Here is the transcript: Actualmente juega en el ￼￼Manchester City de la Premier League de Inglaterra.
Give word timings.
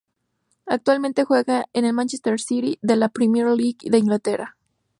Actualmente 0.65 1.25
juega 1.25 1.67
en 1.73 1.83
el 1.85 1.89
￼￼Manchester 1.91 2.39
City 2.39 2.79
de 2.81 2.95
la 2.95 3.09
Premier 3.09 3.45
League 3.49 3.77
de 3.83 3.99
Inglaterra. 3.99 4.57